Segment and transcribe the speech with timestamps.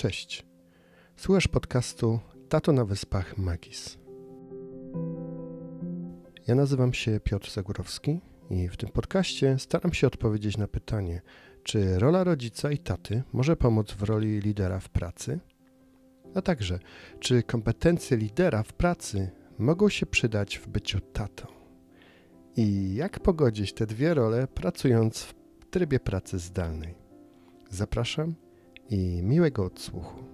[0.00, 0.46] Cześć.
[1.16, 3.98] Słuchasz podcastu Tato na Wyspach Magis.
[6.46, 8.20] Ja nazywam się Piotr Zagórowski
[8.50, 11.22] i w tym podcaście staram się odpowiedzieć na pytanie,
[11.62, 15.40] czy rola rodzica i taty może pomóc w roli lidera w pracy?
[16.34, 16.78] A także,
[17.18, 21.46] czy kompetencje lidera w pracy mogą się przydać w byciu tatą?
[22.56, 25.34] I jak pogodzić te dwie role pracując w
[25.70, 26.94] trybie pracy zdalnej?
[27.70, 28.49] Zapraszam
[28.90, 30.24] i miłego odsłuchu.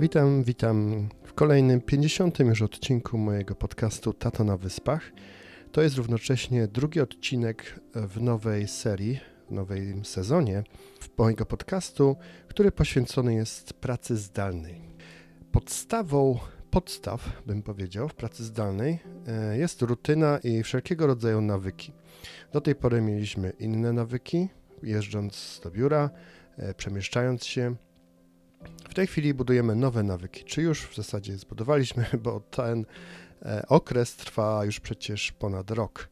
[0.00, 2.38] Witam, witam w kolejnym 50.
[2.38, 5.12] już odcinku mojego podcastu Tato na Wyspach.
[5.72, 10.64] To jest równocześnie drugi odcinek w nowej serii, w nowym sezonie
[11.18, 12.16] mojego podcastu,
[12.48, 14.80] który poświęcony jest pracy zdalnej.
[15.52, 16.38] Podstawą
[16.70, 21.92] podstaw, bym powiedział, w pracy zdalnej e, jest rutyna i wszelkiego rodzaju nawyki.
[22.52, 24.48] Do tej pory mieliśmy inne nawyki,
[24.82, 26.10] jeżdżąc do biura,
[26.58, 27.74] e, przemieszczając się.
[28.90, 32.86] W tej chwili budujemy nowe nawyki, czy już w zasadzie zbudowaliśmy, bo ten
[33.42, 36.08] e, okres trwa już przecież ponad rok.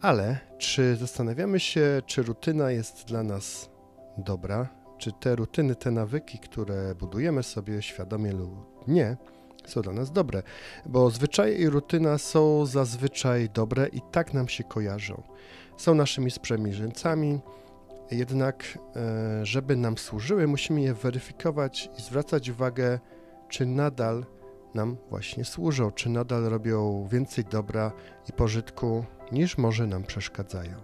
[0.00, 3.70] Ale czy zastanawiamy się, czy rutyna jest dla nas
[4.18, 9.16] dobra, czy te rutyny, te nawyki, które budujemy sobie świadomie lub nie,
[9.70, 10.42] są dla nas dobre,
[10.86, 15.22] bo zwyczaje i rutyna są zazwyczaj dobre i tak nam się kojarzą.
[15.76, 17.40] Są naszymi sprzymierzeńcami,
[18.10, 22.98] jednak e, żeby nam służyły, musimy je weryfikować i zwracać uwagę,
[23.48, 24.24] czy nadal
[24.74, 27.92] nam właśnie służą, czy nadal robią więcej dobra
[28.28, 30.76] i pożytku, niż może nam przeszkadzają.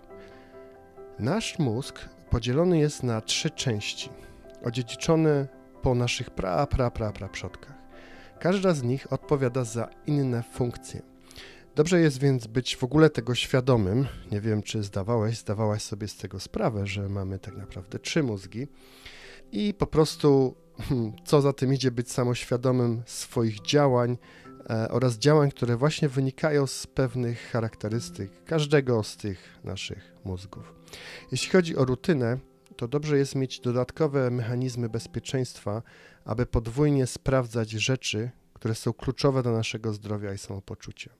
[1.18, 4.10] Nasz mózg podzielony jest na trzy części,
[4.64, 5.48] odziedziczone
[5.82, 7.79] po naszych pra, pra, pra, pra przodkach.
[8.40, 11.02] Każda z nich odpowiada za inne funkcje.
[11.74, 14.06] Dobrze jest więc być w ogóle tego świadomym.
[14.32, 18.68] Nie wiem, czy zdawałeś, zdawałaś sobie z tego sprawę, że mamy tak naprawdę trzy mózgi
[19.52, 24.18] i po prostu, hmm, co za tym idzie, być samoświadomym swoich działań
[24.70, 30.74] e, oraz działań, które właśnie wynikają z pewnych charakterystyk każdego z tych naszych mózgów.
[31.32, 32.38] Jeśli chodzi o rutynę,
[32.76, 35.82] to dobrze jest mieć dodatkowe mechanizmy bezpieczeństwa,
[36.24, 41.10] aby podwójnie sprawdzać rzeczy, które są kluczowe dla naszego zdrowia i samopoczucia.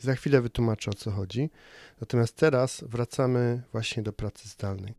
[0.00, 1.50] Za chwilę wytłumaczę o co chodzi,
[2.00, 4.94] natomiast teraz wracamy właśnie do pracy zdalnej.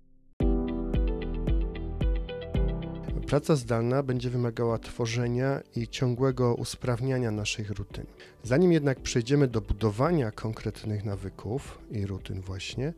[3.28, 8.06] Praca zdalna będzie wymagała tworzenia i ciągłego usprawniania naszych rutyn.
[8.44, 12.94] Zanim jednak przejdziemy do budowania konkretnych nawyków i rutyn, właśnie,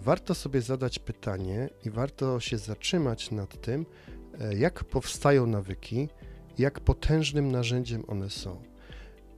[0.00, 3.86] warto sobie zadać pytanie i warto się zatrzymać nad tym,
[4.56, 6.08] jak powstają nawyki,
[6.58, 8.62] jak potężnym narzędziem one są.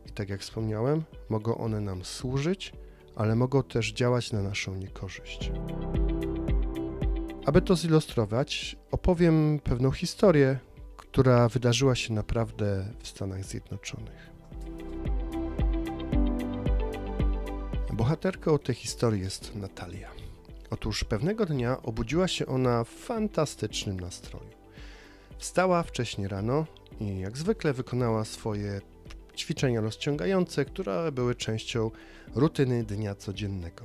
[0.07, 2.73] I tak jak wspomniałem, mogą one nam służyć,
[3.17, 5.51] ale mogą też działać na naszą niekorzyść.
[7.47, 10.59] Aby to zilustrować, opowiem pewną historię,
[10.97, 14.31] która wydarzyła się naprawdę w Stanach Zjednoczonych.
[17.93, 20.11] Bohaterką tej historii jest Natalia.
[20.71, 24.56] Otóż pewnego dnia obudziła się ona w fantastycznym nastroju.
[25.39, 26.67] Wstała wcześnie rano
[27.01, 28.81] i jak zwykle wykonała swoje
[29.37, 31.91] ćwiczenia rozciągające, które były częścią
[32.35, 33.85] rutyny dnia codziennego.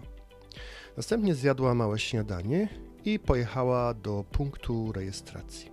[0.98, 2.68] Następnie zjadła małe śniadanie
[3.06, 5.72] i pojechała do punktu rejestracji,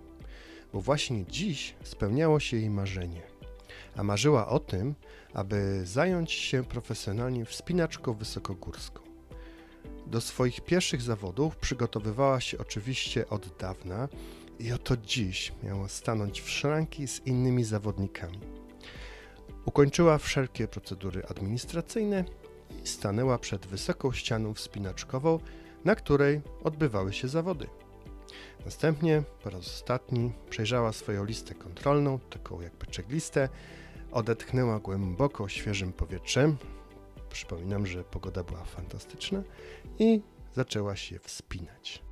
[0.73, 3.21] bo właśnie dziś spełniało się jej marzenie.
[3.95, 4.95] A marzyła o tym,
[5.33, 9.01] aby zająć się profesjonalnie wspinaczką wysokogórską.
[10.07, 14.07] Do swoich pierwszych zawodów przygotowywała się oczywiście od dawna
[14.59, 18.39] i oto dziś miała stanąć w szranki z innymi zawodnikami.
[19.65, 22.25] Ukończyła wszelkie procedury administracyjne
[22.83, 25.39] i stanęła przed wysoką ścianą wspinaczkową,
[25.85, 27.67] na której odbywały się zawody.
[28.65, 33.49] Następnie po raz ostatni przejrzała swoją listę kontrolną, taką jakby checklistę,
[34.11, 36.57] odetchnęła głęboko świeżym powietrzem.
[37.29, 39.43] Przypominam, że pogoda była fantastyczna
[39.99, 40.21] i
[40.53, 42.08] zaczęła się wspinać.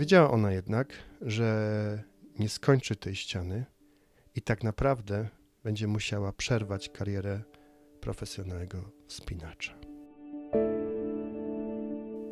[0.00, 2.02] Wiedziała ona jednak, że
[2.38, 3.64] nie skończy tej ściany
[4.34, 5.28] i tak naprawdę
[5.64, 7.42] będzie musiała przerwać karierę
[8.00, 9.74] profesjonalnego wspinacza.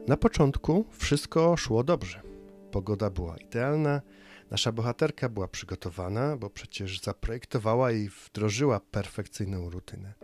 [0.06, 2.22] Na początku wszystko szło dobrze.
[2.70, 4.02] Pogoda była idealna,
[4.50, 10.14] nasza bohaterka była przygotowana, bo przecież zaprojektowała i wdrożyła perfekcyjną rutynę.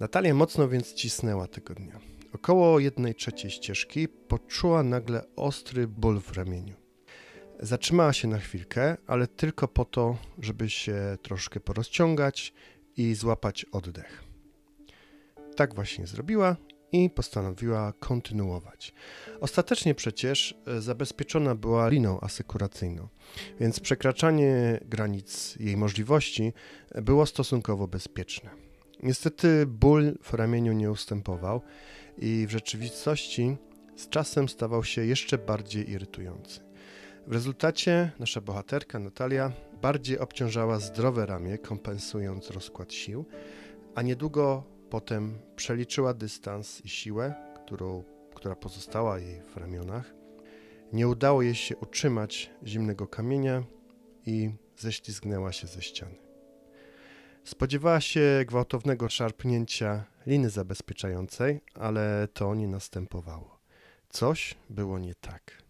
[0.00, 2.17] Natalia mocno więc cisnęła tego dnia.
[2.42, 6.74] Około jednej trzeciej ścieżki poczuła nagle ostry ból w ramieniu.
[7.60, 12.52] Zatrzymała się na chwilkę, ale tylko po to, żeby się troszkę porozciągać
[12.96, 14.24] i złapać oddech.
[15.56, 16.56] Tak właśnie zrobiła
[16.92, 18.94] i postanowiła kontynuować.
[19.40, 23.08] Ostatecznie przecież e, zabezpieczona była liną asekuracyjną,
[23.60, 26.52] więc przekraczanie granic jej możliwości
[26.94, 28.50] było stosunkowo bezpieczne.
[29.02, 31.62] Niestety ból w ramieniu nie ustępował
[32.18, 33.56] i w rzeczywistości
[33.96, 36.60] z czasem stawał się jeszcze bardziej irytujący.
[37.26, 43.24] W rezultacie nasza bohaterka Natalia bardziej obciążała zdrowe ramię, kompensując rozkład sił,
[43.94, 47.34] a niedługo potem przeliczyła dystans i siłę,
[47.64, 48.04] którą,
[48.34, 50.14] która pozostała jej w ramionach.
[50.92, 53.62] Nie udało jej się utrzymać zimnego kamienia
[54.26, 56.27] i ześlizgnęła się ze ściany.
[57.48, 63.60] Spodziewała się gwałtownego szarpnięcia liny zabezpieczającej, ale to nie następowało.
[64.08, 65.62] Coś było nie tak.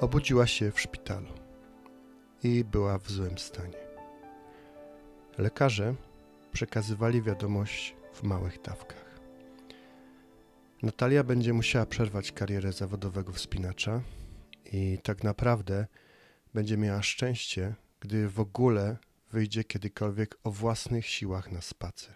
[0.00, 1.32] Obudziła się w szpitalu
[2.42, 3.78] i była w złym stanie.
[5.38, 5.94] Lekarze
[6.52, 9.20] przekazywali wiadomość w małych dawkach.
[10.82, 14.00] Natalia będzie musiała przerwać karierę zawodowego wspinacza
[14.72, 15.86] i tak naprawdę
[16.54, 18.96] będzie miała szczęście, gdy w ogóle
[19.32, 22.14] wyjdzie kiedykolwiek o własnych siłach na spacer.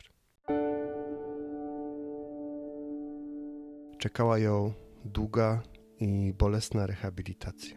[3.99, 4.73] Czekała ją
[5.05, 5.63] długa
[6.01, 7.77] i bolesna rehabilitacja.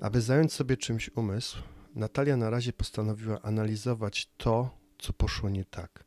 [0.00, 1.62] Aby zająć sobie czymś umysł,
[1.94, 6.04] Natalia na razie postanowiła analizować to, co poszło nie tak.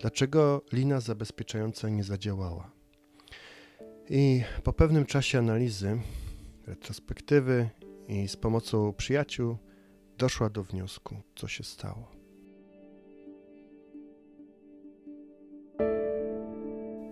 [0.00, 2.75] Dlaczego lina zabezpieczająca nie zadziałała?
[4.10, 5.98] I po pewnym czasie analizy,
[6.66, 7.68] retrospektywy
[8.08, 9.56] i z pomocą przyjaciół
[10.18, 12.10] doszła do wniosku, co się stało.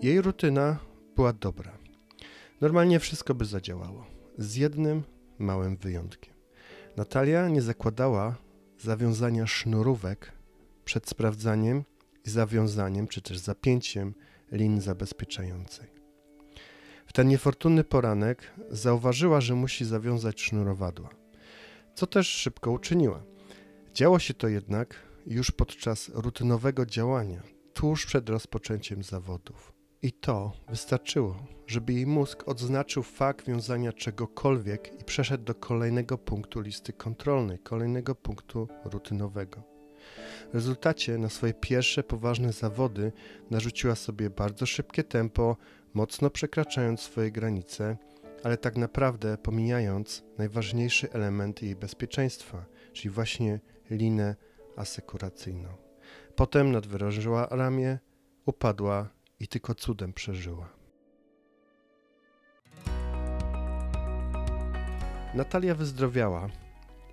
[0.02, 0.78] Jej rutyna
[1.16, 1.78] była dobra.
[2.60, 4.06] Normalnie wszystko by zadziałało,
[4.38, 5.02] z jednym
[5.38, 6.34] małym wyjątkiem.
[6.96, 8.36] Natalia nie zakładała
[8.78, 10.32] zawiązania sznurówek
[10.84, 11.84] przed sprawdzaniem
[12.24, 14.14] i zawiązaniem, czy też zapięciem
[14.52, 15.93] lin zabezpieczającej.
[17.06, 21.08] W ten niefortunny poranek zauważyła, że musi zawiązać sznurowadła,
[21.94, 23.22] co też szybko uczyniła.
[23.94, 24.94] Działo się to jednak
[25.26, 27.42] już podczas rutynowego działania,
[27.74, 29.72] tuż przed rozpoczęciem zawodów.
[30.02, 36.60] I to wystarczyło, żeby jej mózg odznaczył fakt wiązania czegokolwiek i przeszedł do kolejnego punktu
[36.60, 39.62] listy kontrolnej, kolejnego punktu rutynowego.
[40.50, 43.12] W rezultacie na swoje pierwsze poważne zawody
[43.50, 45.56] narzuciła sobie bardzo szybkie tempo,
[45.94, 47.96] mocno przekraczając swoje granice,
[48.44, 53.60] ale tak naprawdę pomijając najważniejszy element jej bezpieczeństwa, czyli właśnie
[53.90, 54.36] linę
[54.76, 55.68] asekuracyjną.
[56.36, 57.98] Potem nadwyrężyła ramię,
[58.46, 59.08] upadła
[59.40, 60.68] i tylko cudem przeżyła.
[65.34, 66.48] Natalia wyzdrowiała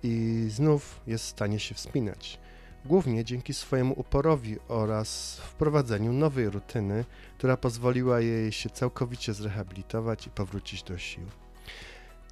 [0.02, 2.40] i znów jest w stanie się wspinać.
[2.84, 7.04] Głównie dzięki swojemu uporowi oraz wprowadzeniu nowej rutyny,
[7.38, 11.26] która pozwoliła jej się całkowicie zrehabilitować i powrócić do sił.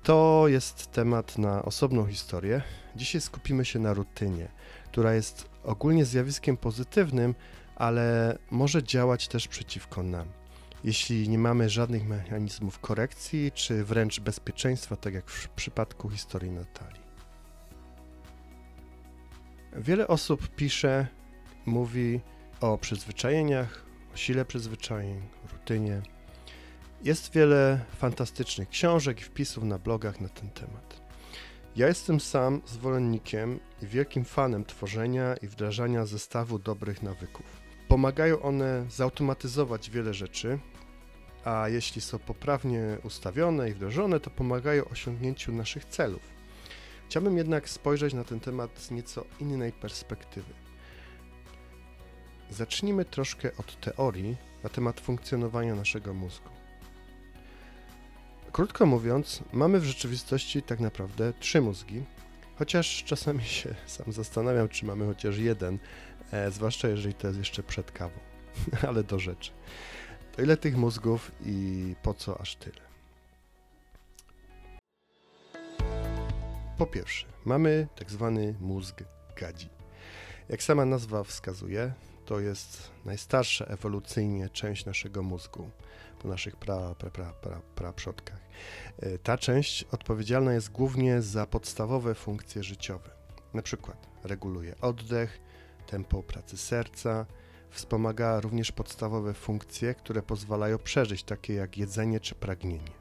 [0.02, 2.62] To jest temat na osobną historię.
[2.97, 4.49] Dzisiaj skupimy się na rutynie,
[4.87, 7.35] która jest ogólnie zjawiskiem pozytywnym,
[7.76, 10.26] ale może działać też przeciwko nam.
[10.85, 17.00] Jeśli nie mamy żadnych mechanizmów korekcji, czy wręcz bezpieczeństwa, tak jak w przypadku historii Natalii.
[19.77, 21.07] Wiele osób pisze,
[21.67, 22.21] mówi
[22.61, 23.85] o przyzwyczajeniach,
[24.15, 25.23] o sile przyzwyczajeń,
[25.53, 26.03] rutynie.
[27.03, 31.00] Jest wiele fantastycznych książek i wpisów na blogach na ten temat.
[31.77, 37.61] Ja jestem sam zwolennikiem i wielkim fanem tworzenia i wdrażania zestawu dobrych nawyków.
[37.89, 40.59] Pomagają one zautomatyzować wiele rzeczy,
[41.45, 46.39] a jeśli są poprawnie ustawione i wdrożone, to pomagają osiągnięciu naszych celów.
[47.11, 50.55] Chciałbym jednak spojrzeć na ten temat z nieco innej perspektywy.
[52.50, 56.49] Zacznijmy troszkę od teorii na temat funkcjonowania naszego mózgu.
[58.52, 62.02] Krótko mówiąc, mamy w rzeczywistości tak naprawdę trzy mózgi,
[62.57, 65.79] chociaż czasami się sam zastanawiam, czy mamy chociaż jeden,
[66.33, 68.19] e, zwłaszcza jeżeli to jest jeszcze przed kawą.
[68.88, 69.52] Ale do rzeczy.
[70.37, 72.89] To ile tych mózgów i po co aż tyle?
[76.80, 79.04] Po pierwsze, mamy tak zwany mózg
[79.37, 79.68] gadzi.
[80.49, 81.92] Jak sama nazwa wskazuje,
[82.25, 85.70] to jest najstarsza ewolucyjnie część naszego mózgu
[86.18, 88.40] po naszych pra, pra, pra, pra, pra przodkach.
[88.99, 93.10] E, ta część odpowiedzialna jest głównie za podstawowe funkcje życiowe.
[93.54, 95.40] Na przykład reguluje oddech,
[95.87, 97.26] tempo pracy serca,
[97.70, 103.00] wspomaga również podstawowe funkcje, które pozwalają przeżyć, takie jak jedzenie czy pragnienie.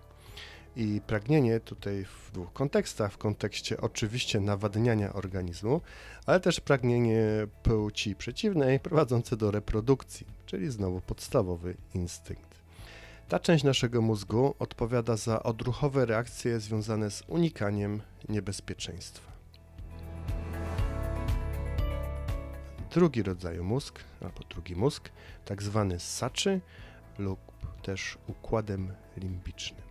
[0.76, 5.82] I pragnienie tutaj w dwóch kontekstach, w kontekście oczywiście nawadniania organizmu,
[6.26, 7.24] ale też pragnienie
[7.64, 12.60] płci przeciwnej prowadzące do reprodukcji, czyli znowu podstawowy instynkt.
[13.30, 19.32] Ta część naszego mózgu odpowiada za odruchowe reakcje związane z unikaniem niebezpieczeństwa.
[22.92, 25.10] Drugi rodzaj mózg, albo drugi mózg,
[25.46, 26.62] tak zwany saczy
[27.18, 27.40] lub
[27.82, 29.89] też układem limbicznym.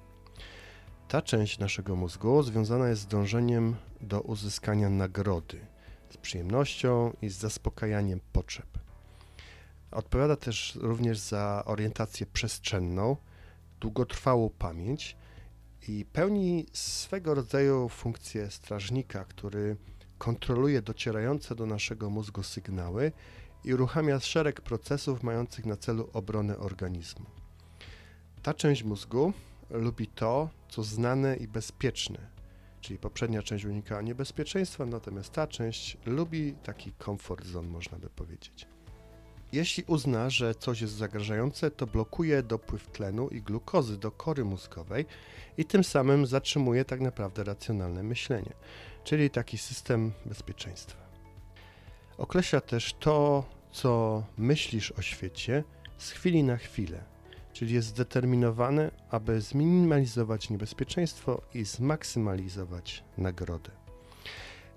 [1.08, 5.60] Ta część naszego mózgu związana jest z dążeniem do uzyskania nagrody,
[6.10, 8.66] z przyjemnością i z zaspokajaniem potrzeb.
[9.90, 13.16] Odpowiada też również za orientację przestrzenną,
[13.80, 15.16] długotrwałą pamięć
[15.88, 19.76] i pełni swego rodzaju funkcję strażnika, który
[20.18, 23.12] kontroluje docierające do naszego mózgu sygnały
[23.64, 27.26] i uruchamia szereg procesów mających na celu obronę organizmu.
[28.42, 29.32] Ta część mózgu
[29.70, 32.30] lubi to, co znane i bezpieczne,
[32.80, 38.66] czyli poprzednia część unika niebezpieczeństwa, natomiast ta część lubi taki comfort zone, można by powiedzieć.
[39.52, 45.06] Jeśli uzna, że coś jest zagrażające, to blokuje dopływ tlenu i glukozy do kory mózgowej
[45.58, 48.52] i tym samym zatrzymuje tak naprawdę racjonalne myślenie,
[49.04, 51.08] czyli taki system bezpieczeństwa.
[52.18, 55.64] Określa też to, co myślisz o świecie
[55.98, 57.04] z chwili na chwilę,
[57.58, 63.70] czyli jest zdeterminowany, aby zminimalizować niebezpieczeństwo i zmaksymalizować nagrodę.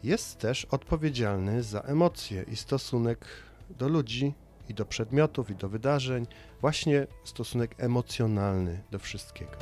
[0.03, 3.25] Jest też odpowiedzialny za emocje i stosunek
[3.69, 4.33] do ludzi,
[4.69, 6.27] i do przedmiotów, i do wydarzeń,
[6.61, 9.57] właśnie stosunek emocjonalny do wszystkiego.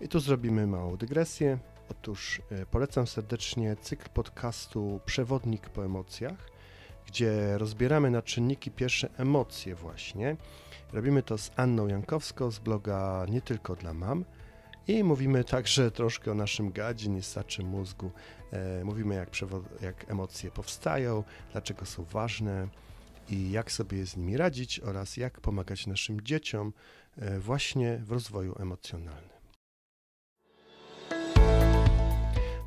[0.00, 1.58] I tu zrobimy małą dygresję.
[1.90, 6.49] Otóż e, polecam serdecznie cykl podcastu Przewodnik po emocjach
[7.10, 10.36] gdzie rozbieramy na czynniki pierwsze emocje właśnie.
[10.92, 14.24] Robimy to z Anną Jankowską z bloga Nie Tylko Dla Mam
[14.88, 18.10] i mówimy także troszkę o naszym gadzie, niesaczym mózgu.
[18.52, 19.30] E, mówimy jak,
[19.80, 22.68] jak emocje powstają, dlaczego są ważne
[23.28, 26.72] i jak sobie z nimi radzić oraz jak pomagać naszym dzieciom
[27.16, 29.39] e, właśnie w rozwoju emocjonalnym.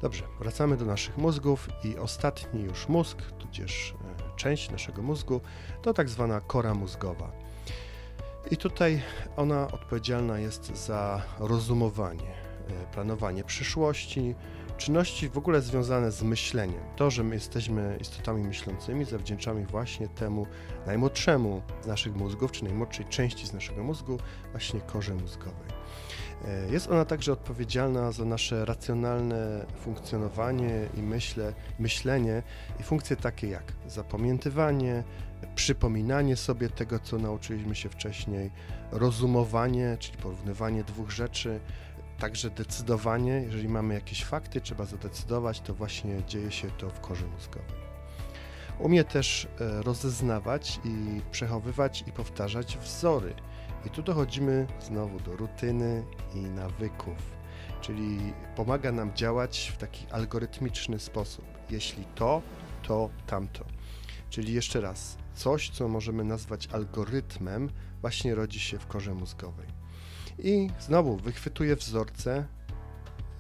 [0.03, 3.95] Dobrze, wracamy do naszych mózgów i ostatni już mózg, tudzież
[4.33, 5.41] e, część naszego mózgu,
[5.81, 7.31] to tak zwana kora mózgowa.
[8.51, 9.01] I tutaj
[9.35, 12.31] ona odpowiedzialna jest za rozumowanie,
[12.67, 14.35] e, planowanie przyszłości,
[14.77, 16.83] czynności w ogóle związane z myśleniem.
[16.95, 20.47] To, że my jesteśmy istotami myślącymi, zawdzięczamy właśnie temu
[20.85, 24.17] najmłodszemu z naszych mózgów, czy najmłodszej części z naszego mózgu,
[24.51, 25.73] właśnie korze mózgowej.
[26.47, 32.43] E, jest ona także odpowiedzialna za nasze racjonalne funkcjonowanie i myśle, myślenie
[32.79, 35.03] i funkcje takie jak zapamiętywanie,
[35.55, 38.51] przypominanie sobie tego, co nauczyliśmy się wcześniej,
[38.91, 41.59] rozumowanie, czyli porównywanie dwóch rzeczy,
[42.19, 47.25] także decydowanie, jeżeli mamy jakieś fakty, trzeba zadecydować, to właśnie dzieje się to w korze
[47.25, 47.83] mózgowej.
[48.79, 53.33] Umie też e, rozeznawać i przechowywać i powtarzać wzory
[53.85, 57.17] i tu dochodzimy znowu do rutyny i nawyków,
[57.81, 61.45] czyli pomaga nam działać w taki algorytmiczny sposób.
[61.69, 62.41] Jeśli to,
[62.83, 63.65] to tamto.
[64.29, 67.69] Czyli jeszcze raz, coś, co możemy nazwać algorytmem,
[68.01, 69.67] właśnie rodzi się w korze mózgowej.
[70.39, 72.47] I znowu wychwytuje wzorce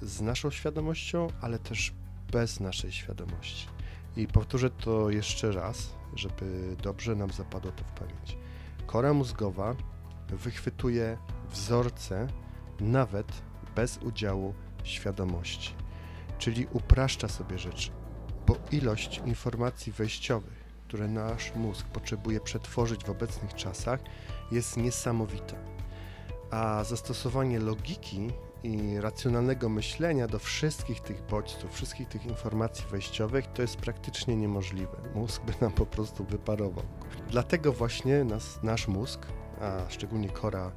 [0.01, 1.93] z naszą świadomością, ale też
[2.31, 3.67] bez naszej świadomości.
[4.17, 8.37] I powtórzę to jeszcze raz, żeby dobrze nam zapadło to w pamięć.
[8.85, 9.75] Kora mózgowa
[10.29, 11.17] wychwytuje
[11.49, 12.27] wzorce
[12.79, 13.27] nawet
[13.75, 14.53] bez udziału
[14.83, 15.75] świadomości,
[16.37, 17.91] czyli upraszcza sobie rzeczy,
[18.47, 23.99] bo ilość informacji wejściowych, które nasz mózg potrzebuje przetworzyć w obecnych czasach,
[24.51, 25.55] jest niesamowita.
[26.51, 28.31] A zastosowanie logiki
[28.63, 34.97] i racjonalnego myślenia do wszystkich tych bodźców, wszystkich tych informacji wejściowych, to jest praktycznie niemożliwe.
[35.15, 36.83] Mózg by nam po prostu wyparował.
[37.29, 39.27] Dlatego właśnie nas, nasz mózg
[39.63, 40.71] a szczególnie kora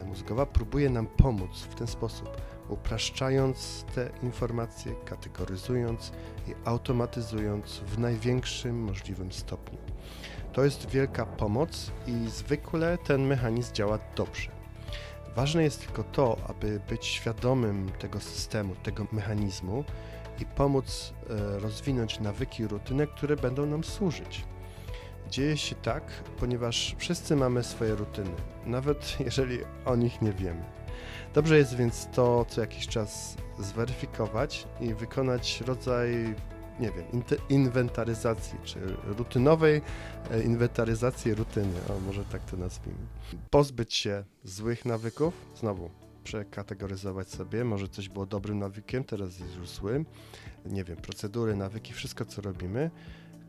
[0.00, 2.36] e, mózgowa, próbuje nam pomóc w ten sposób,
[2.68, 6.12] upraszczając te informacje, kategoryzując
[6.48, 9.78] i automatyzując w największym możliwym stopniu.
[10.52, 14.50] To jest wielka pomoc i zwykle ten mechanizm działa dobrze.
[15.36, 19.84] Ważne jest tylko to, aby być świadomym tego systemu, tego mechanizmu
[20.40, 24.44] i pomóc e, rozwinąć nawyki, rutyny, które będą nam służyć.
[25.32, 26.02] Dzieje się tak,
[26.40, 28.30] ponieważ wszyscy mamy swoje rutyny,
[28.66, 30.62] nawet jeżeli o nich nie wiemy.
[31.34, 36.34] Dobrze jest więc to co jakiś czas zweryfikować i wykonać rodzaj
[36.80, 39.82] nie wiem, inwentaryzacji, czy rutynowej
[40.30, 43.06] e, inwentaryzacji rutyny, o może tak to nazwijmy.
[43.50, 45.90] Pozbyć się złych nawyków, znowu
[46.24, 50.06] przekategoryzować sobie, może coś było dobrym nawykiem, teraz jest już złym,
[50.66, 52.90] nie wiem, procedury, nawyki, wszystko co robimy,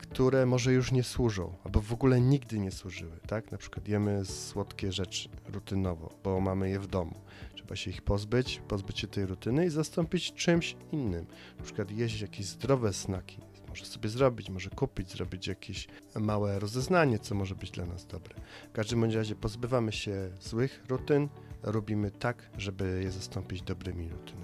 [0.06, 3.52] które może już nie służą, albo w ogóle nigdy nie służyły, tak?
[3.52, 7.14] Na przykład jemy słodkie rzeczy rutynowo, bo mamy je w domu.
[7.54, 11.26] Trzeba się ich pozbyć, pozbyć się tej rutyny i zastąpić czymś innym.
[11.58, 13.38] Na przykład jeść jakieś zdrowe snaki.
[13.68, 15.88] Może sobie zrobić, może kupić, zrobić jakieś
[16.20, 18.34] małe rozeznanie, co może być dla nas dobre.
[18.68, 21.28] W każdym razie pozbywamy się złych rutyn,
[21.62, 24.43] robimy tak, żeby je zastąpić dobrymi rutynami.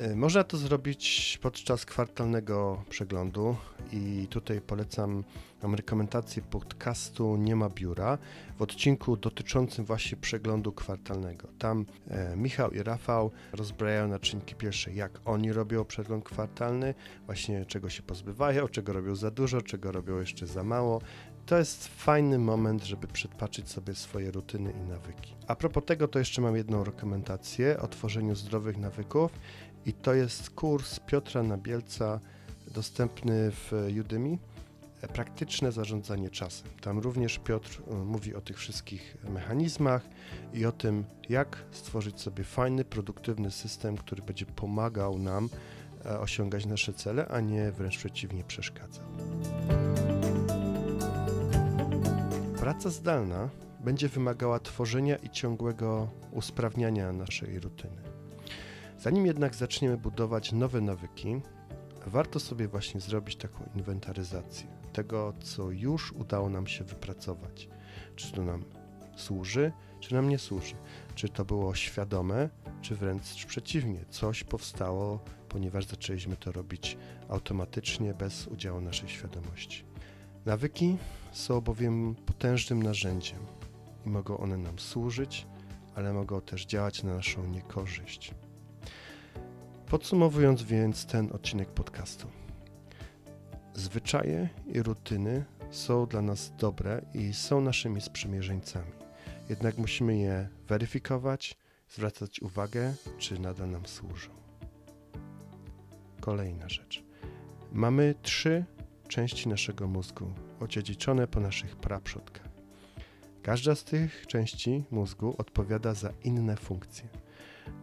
[0.00, 3.56] E, można to zrobić podczas kwartalnego przeglądu
[3.92, 5.24] i tutaj polecam
[5.62, 8.18] mam rekomendację podcastu Nie ma biura
[8.58, 11.48] w odcinku dotyczącym właśnie przeglądu kwartalnego.
[11.58, 16.94] Tam e, Michał i Rafał rozbrajają na czynniki pierwsze, jak oni robią przegląd kwartalny,
[17.26, 21.00] właśnie czego się pozbywają, czego robią za dużo, czego robią jeszcze za mało.
[21.46, 25.34] To jest fajny moment, żeby przedpatrzeć sobie swoje rutyny i nawyki.
[25.46, 29.32] A propos tego, to jeszcze mam jedną rekomendację o tworzeniu zdrowych nawyków
[29.86, 32.20] i to jest kurs Piotra Nabielca
[32.74, 34.38] dostępny w Udemy.
[35.14, 36.68] Praktyczne zarządzanie czasem.
[36.80, 40.02] Tam również Piotr e, mówi o tych wszystkich mechanizmach
[40.54, 45.48] i o tym, jak stworzyć sobie fajny, produktywny system, który będzie pomagał nam
[46.06, 49.04] e, osiągać nasze cele, a nie wręcz przeciwnie przeszkadzał.
[52.58, 53.48] Praca zdalna
[53.84, 58.19] będzie wymagała tworzenia i ciągłego usprawniania naszej rutyny.
[59.00, 61.40] Zanim jednak zaczniemy budować nowe nawyki,
[62.06, 67.68] warto sobie właśnie zrobić taką inwentaryzację tego, co już udało nam się wypracować.
[68.16, 68.64] Czy to nam
[69.16, 70.74] służy, czy nam nie służy.
[71.14, 72.48] Czy to było świadome,
[72.82, 79.84] czy wręcz przeciwnie, coś powstało, ponieważ zaczęliśmy to robić automatycznie, bez udziału naszej świadomości.
[80.46, 80.96] Nawyki
[81.32, 83.46] są bowiem potężnym narzędziem
[84.06, 85.46] i mogą one nam służyć,
[85.94, 88.34] ale mogą też działać na naszą niekorzyść.
[89.90, 92.26] Podsumowując więc ten odcinek podcastu.
[93.74, 98.92] Zwyczaje i rutyny są dla nas dobre i są naszymi sprzymierzeńcami.
[99.48, 101.56] Jednak musimy je weryfikować,
[101.88, 104.30] zwracać uwagę, czy nadal nam służą.
[106.20, 107.04] Kolejna rzecz.
[107.72, 108.64] Mamy trzy
[109.08, 112.48] części naszego mózgu, odziedziczone po naszych praprzodkach.
[113.42, 117.08] Każda z tych części mózgu odpowiada za inne funkcje.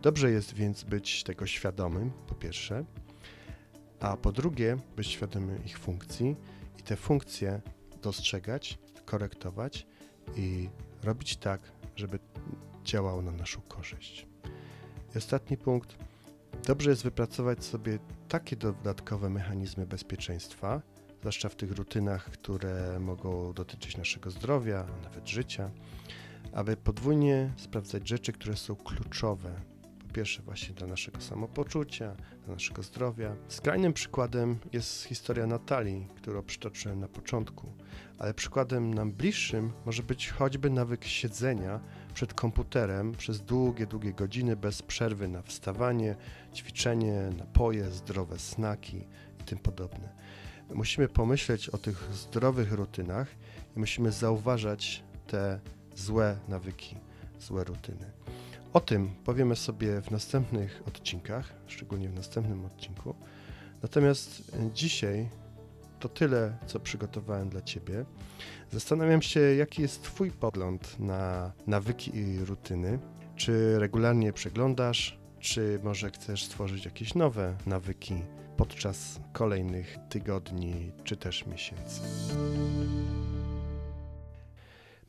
[0.01, 2.85] Dobrze jest więc być tego świadomym, po pierwsze,
[3.99, 6.35] a po drugie, być świadomy ich funkcji
[6.79, 7.61] i te funkcje
[8.01, 9.87] dostrzegać, korektować
[10.35, 10.69] i
[11.03, 11.61] robić tak,
[11.95, 12.19] żeby
[12.83, 14.27] działało na naszą korzyść.
[15.15, 15.97] I ostatni punkt.
[16.65, 20.81] Dobrze jest wypracować sobie takie dodatkowe mechanizmy bezpieczeństwa,
[21.19, 25.71] zwłaszcza w tych rutynach, które mogą dotyczyć naszego zdrowia, a nawet życia,
[26.53, 29.61] aby podwójnie sprawdzać rzeczy, które są kluczowe
[30.17, 33.35] pierwsze właśnie dla naszego samopoczucia, dla naszego zdrowia.
[33.47, 37.73] Skrajnym przykładem jest historia Natalii, którą przytoczyłem na początku,
[38.19, 41.79] ale przykładem nam bliższym może być choćby nawyk siedzenia
[42.13, 46.15] przed komputerem przez długie, długie godziny bez przerwy na wstawanie,
[46.53, 48.97] ćwiczenie, napoje, zdrowe snaki
[49.41, 50.09] i tym podobne.
[50.73, 53.27] Musimy pomyśleć o tych zdrowych rutynach
[53.75, 55.59] i musimy zauważać te
[55.97, 56.95] złe nawyki,
[57.39, 58.11] złe rutyny.
[58.73, 63.15] O tym powiemy sobie w następnych odcinkach, szczególnie w następnym odcinku.
[63.81, 65.29] Natomiast dzisiaj
[65.99, 68.05] to tyle, co przygotowałem dla Ciebie.
[68.71, 72.99] Zastanawiam się, jaki jest Twój pogląd na nawyki i rutyny.
[73.35, 78.15] Czy regularnie przeglądasz, czy może chcesz stworzyć jakieś nowe nawyki
[78.57, 82.01] podczas kolejnych tygodni, czy też miesięcy.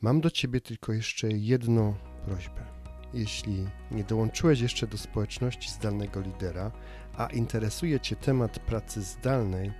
[0.01, 1.93] Mam do Ciebie tylko jeszcze jedną
[2.25, 2.65] prośbę.
[3.13, 6.71] Jeśli nie dołączyłeś jeszcze do społeczności zdalnego lidera,
[7.17, 9.71] a interesuje Cię temat pracy zdalnej,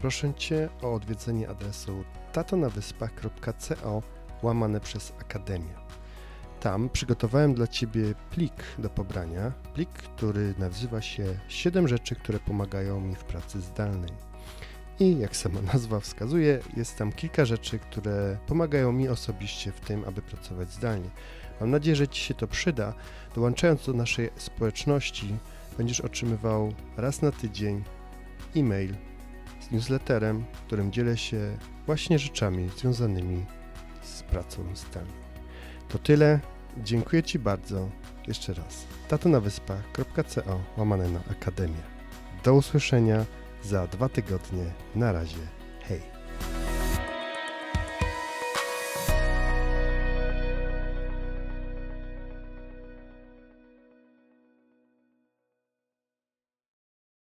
[0.00, 4.02] proszę Cię o odwiedzenie adresu tatonawyspach.co
[4.42, 5.74] łamane przez Akademię.
[6.60, 13.00] Tam przygotowałem dla Ciebie plik do pobrania, plik, który nazywa się 7 rzeczy, które pomagają
[13.00, 14.33] mi w pracy zdalnej.
[15.00, 20.04] I jak sama nazwa wskazuje, jest tam kilka rzeczy, które pomagają mi osobiście w tym,
[20.04, 21.10] aby pracować zdalnie.
[21.60, 22.94] Mam nadzieję, że Ci się to przyda.
[23.34, 25.36] Dołączając do naszej społeczności,
[25.78, 27.84] będziesz otrzymywał raz na tydzień
[28.56, 28.94] e-mail
[29.60, 33.44] z newsletterem, którym dzielę się właśnie rzeczami związanymi
[34.02, 35.12] z pracą zdalną.
[35.88, 36.40] To tyle.
[36.84, 37.88] Dziękuję Ci bardzo.
[38.28, 38.86] Jeszcze raz.
[39.08, 41.82] tatonawyspach.co łamane na Akademię.
[42.44, 43.24] Do usłyszenia
[43.64, 44.64] za dwa tygodnie.
[44.94, 45.63] Na razie.